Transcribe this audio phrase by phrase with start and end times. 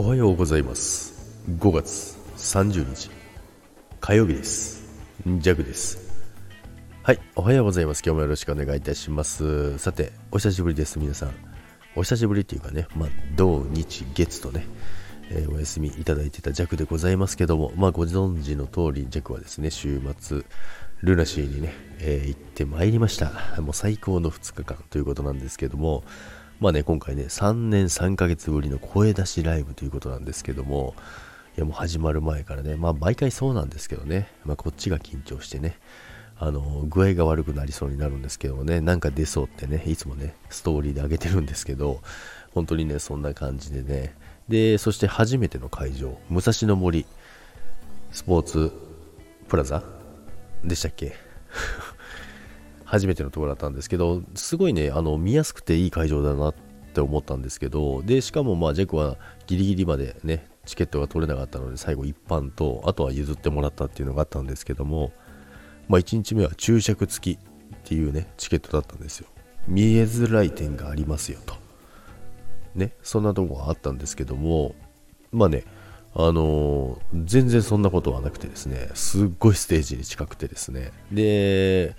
[0.00, 1.12] おはようございます。
[1.50, 3.10] 5月30日
[3.98, 4.86] 火曜日です。
[5.26, 6.14] ジャグです。
[7.02, 8.02] はいおはようございます。
[8.06, 9.76] 今日もよろしくお願いいたします。
[9.78, 11.34] さてお久しぶりです皆さん。
[11.96, 14.66] お久しぶりっていうかねまあ土日月とね
[15.30, 20.42] えー、お休みいただいてた弱でございますけども、まあ、ご存知の通り弱はですね週末
[21.02, 23.32] ルナシーにね、えー、行ってまいりました。
[23.60, 26.04] もう最高の2日間ということなんですけども
[26.60, 30.94] まあね、今回ね、3年3ヶ月ぶりの声出しライブということなんですけども、
[31.56, 35.78] いやもう始まる前からね、まあ毎回そうなんですけどね、まあこっちが緊張してね、
[36.36, 42.00] あの、具合が悪くなりそうになるんですけどもね、なんか出そうってね、いつもね、ストーリーで上げてるんですけど、
[42.54, 44.14] 本当にね、そんな感じでね、
[44.48, 47.06] で、そして初めての会場、武蔵野森
[48.10, 48.72] スポーツ
[49.46, 49.84] プラザ
[50.64, 51.14] でしたっけ？
[52.88, 56.54] 初めてのところだったんですけど、すごいね、あの見やすくていい会場だなっ
[56.94, 65.12] て思ったんですけど、で、しかもまあジェクはギリギリまでね、チケットが取れなかったので、最後一般と、あとは譲ってもらったっていうのがあったんですけども、
[65.86, 69.26] まあ1日目は注釈付きっていうね、チケットだったんですよ。
[69.66, 71.56] 見えづらい点がありますよと。
[72.74, 74.74] ね、そんなとこがあったんですけども、
[75.30, 75.64] まあね、
[76.14, 81.94] あのー、全然そんなことはなくてですね、すっごいステージに近くてですね、で、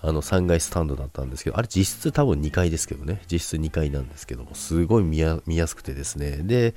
[0.00, 6.74] あの3階スタンドだったんですけど、あれ実質多分2階ですけどね、実質2階なんですけども、すごい見やすくてですね、で、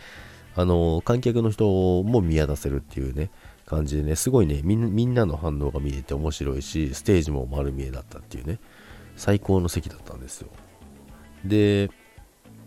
[0.55, 1.65] あの、観客の人
[2.03, 3.29] も見渡せるっていうね、
[3.65, 8.59] 感じでね、すごいねみ、んなの反応が見えて面白いし、ステージも丸見えだったっていうね、
[9.15, 10.49] 最高の席だったんですよ。
[11.45, 11.89] で、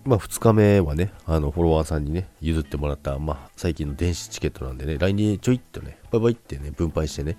[0.04, 7.36] まあ2日目はね、あのフォロワーさんにね、譲ってもらった、まあ最近の電子チケットなんでね、来年ちょいっとね、バイバイってね、分配してね、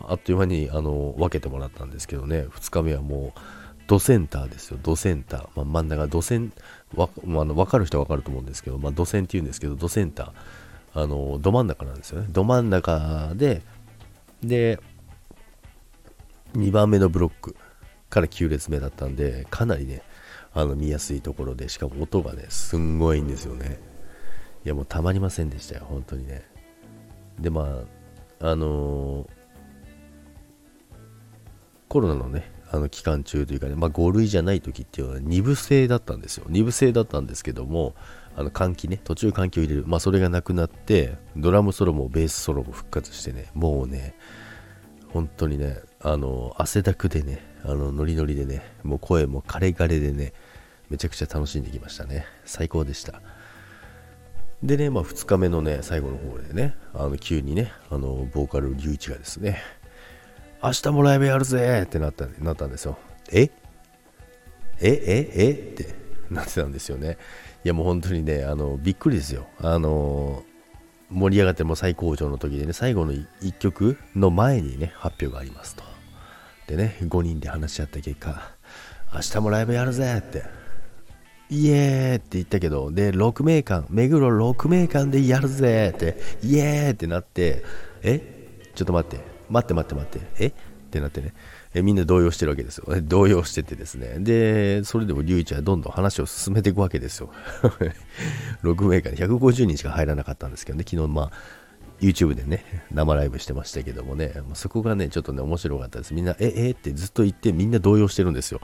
[0.00, 3.40] あっという間にあの分けてもらったんですけどね、2日目はもう、
[3.88, 5.48] ドセンターですよ、ドセンター。
[5.56, 6.52] まあ、真ん中、ドセン、
[6.94, 11.02] わ、まあ、分かる人は分かると思うんですけど、まあ、ドセンって言うんですけど、ドセンター。
[11.02, 12.26] あの、ど真ん中なんですよね。
[12.30, 13.62] ど真ん中で、
[14.42, 14.78] で、
[16.54, 17.56] 2番目のブロック
[18.10, 20.02] から9列目だったんで、かなりね、
[20.58, 23.78] あの見やすいところで、しかも音がね、すんごいんですよね。
[24.64, 26.42] いや、もうたまりませんでしたよ、本当にね。
[27.38, 27.84] で、ま
[28.40, 29.28] あ、あのー、
[31.86, 36.46] コロナのね、あの期間中というかね、まあ、5類じゃない時っていうのは2部制だったんですよ。
[36.48, 37.94] 2部制だったんですけども、
[38.34, 39.84] あの換気ね、途中換気を入れる。
[39.86, 44.16] まあ、それがなくなって、ドラムソロもベースソロも復活してね、もうね、
[45.12, 50.32] 本当にね、あの、汗だくでね、あの、ノリノリでね、もう声もカレガレでね、
[50.90, 52.26] めちゃくちゃ楽しんできましたね。
[52.44, 53.20] 最高でした。
[54.62, 59.62] でね、まあ、2日目のね、最後の方でね、あの急にね、あのボーカル、龍一がですね、
[60.62, 62.98] 明日もライブやるぜってなったなったんですよ。
[63.30, 63.50] え？
[64.80, 64.90] え？
[64.90, 65.30] え？
[65.34, 65.50] え？
[65.52, 65.94] って
[66.30, 67.18] なってたんですよね。
[67.64, 69.46] いやもう本当にね、あのびっくりですよ。
[69.60, 70.42] あの
[71.10, 75.84] 盛り上がっても最高潮の時でね、最後の1曲の前にね、発表がありますと。
[76.66, 78.50] でね、5人で話し合った結果、
[79.14, 80.42] 明日もライブやるぜって、
[81.50, 87.64] イエーって言ったけど、で、6名間、目黒6名間でやるぜって、イエーってなって、
[88.02, 88.20] え？
[88.74, 90.46] ちょっと待って、待って待って待って、え？
[90.48, 90.52] っ
[90.90, 91.34] てなってね、
[91.74, 92.86] えみんな動揺してるわけですよ。
[93.02, 94.16] 動揺しててですね。
[94.20, 97.30] で、それでも龍一はどんどん話を進めていくわけですよ。
[98.64, 101.32] 6名から150人しか入らなかったんですけどね、昨日まあ、
[102.00, 106.14] YouTube でね、生ライブしてましたけどもね、そこがね、ちょっとね、面白かったです。
[106.14, 106.70] みんな、え、え？
[106.70, 108.60] ってずっと言って、みんな動揺してるんですよ。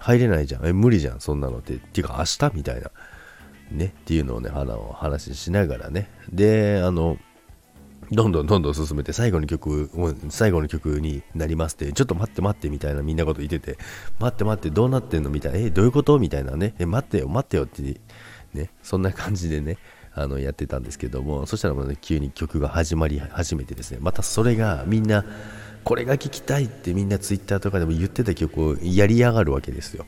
[0.00, 0.66] 入れないじゃん。
[0.66, 1.74] え、無理じゃん、そんなのって。
[1.74, 2.90] っていうか、明日みたいな。
[3.70, 6.10] ね、っていうのをね、あの話しながらね。
[6.32, 7.16] で、あの、
[8.12, 9.88] どんどんどんどん進めて最後の曲
[10.30, 13.78] 最後の曲になりますってちょっと待って待ってみたいなみんなこと言ってて
[14.18, 15.30] 待って待ってどうなってんの？
[15.30, 16.18] みたいなえどういうこと？
[16.18, 18.00] みたいなねえ待ってよ待ってよって
[18.52, 19.78] ねそんな感じでね
[20.12, 25.24] あのやってたんですけどもそしたらもう、ね、急に曲が始まり始めてですねまたそれがみんな
[25.84, 30.06] これが聴きたいってみんな Twitter とかでも言ってた曲をやりやがるわけですよ。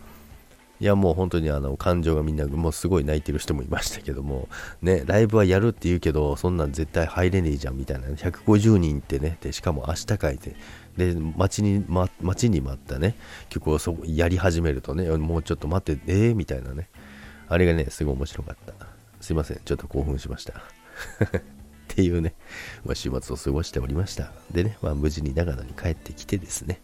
[0.83, 4.49] いやもう本当にあの感情がみんなもうすごい泣いてる人もいましたけども、
[4.81, 10.57] ね、ライブはやるって言うけど、そんなん絶対入れねえじゃんみたいな、150人ってね、でしかも明日書いて、
[10.97, 13.15] で、待ちに、ま、待に待ったね、
[13.49, 16.89] 曲をそやり始めるとね、もうちょっと待って、えー、みたいなね、
[17.49, 18.75] あれがね、すごい面白かった。
[19.21, 20.55] すいません、ちょっと興奮しました。
[21.93, 22.35] っていうね、
[22.85, 24.33] まあ、週末を過ごしておりました。
[24.51, 26.81] でね、まあ、無事に長野に帰ってきてですね、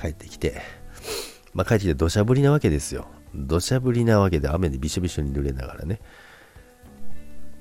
[0.00, 0.60] 帰ってきて、
[1.52, 3.06] まあ、帰ってきて土砂降りなわけですよ。
[3.32, 6.00] 土砂降りなわけで雨でびしょびしょに濡れながらね。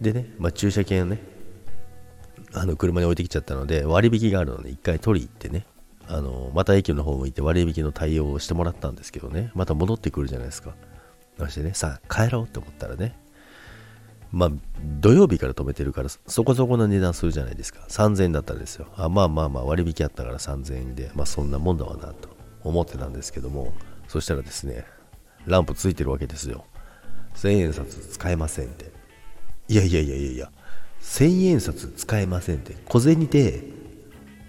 [0.02, 1.20] でね、まあ、駐車券をね、
[2.54, 5.68] あの車に置いてきちゃったので、割引があるので、一回取り行ってね、
[6.08, 10.76] あのまた駅の方向いて割引の対応をしてもらったんですけどね、また戻ってくるじゃないですか。
[11.38, 13.16] そしてね、さあ帰ろうと思ったらね、
[14.34, 14.52] まあ、
[15.00, 17.86] 土曜日から止めてるからそこそこの値段するじゃないですか。
[17.88, 18.88] 3000円だったんですよ。
[18.98, 22.30] あまあまあまあ割引あったから3000円で、まあそんなもんだわなと
[22.64, 23.74] 思ってたんですけども、
[24.08, 24.86] そしたらですね、
[25.46, 26.66] ランプついてるわけですよ。
[27.36, 28.92] 1000円札使えませんって。
[29.68, 30.52] いやいやいやいやいや、
[31.04, 32.76] 1000円札使えませんって。
[32.90, 33.64] 小銭で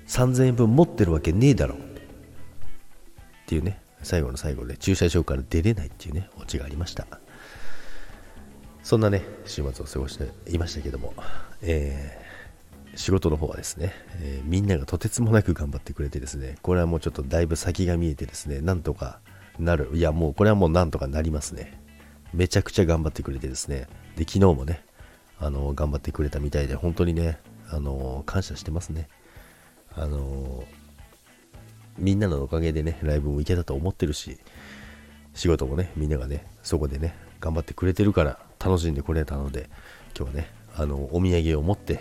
[0.08, 1.74] 3000円分持ってるわけねえだろ。
[1.74, 1.78] っ
[3.46, 7.06] ていうね、最後の最後で駐車場から出れないっていうね、オチがありました。
[8.84, 11.14] そんなね、週末を過ごしていましたけども、
[11.62, 19.20] えー、仕事の方はですね、えー、みんながとてつもなく頑張ってくれてですね、これはもうちょっとだいぶ先が見えてですね、なんとか
[19.58, 19.88] なる。
[19.94, 21.80] いや、もうこれはもうなんとかなりますね。
[22.34, 24.84] めちゃくちゃ頑張ってくれてですね、で、昨日もね、
[25.38, 27.38] あの、頑張ってくれたみたいで、本当にね、
[27.70, 29.08] あの、感謝してますね。
[29.96, 30.64] あの、
[31.96, 34.36] みんなのおかげでね、ライブも行けたと思ってるし、
[35.32, 39.68] 仕事もね、みんながね、そこでね、頑張ってくれてるから、楽しんでくれたので、
[40.16, 42.00] 今日はね、あの、お土産を持って、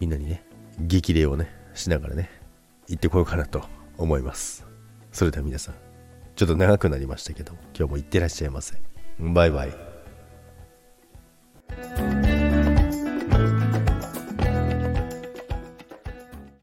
[0.00, 0.42] みんなにね、
[0.80, 2.30] 激励をね、しながらね、
[2.88, 3.62] 行ってこようかなと
[3.98, 4.66] 思います。
[5.12, 5.74] それでは皆さん、
[6.36, 8.80] ちょっと長くなりましたけど、今日も行ってらっしゃいませ。
[9.18, 9.83] バイバイ。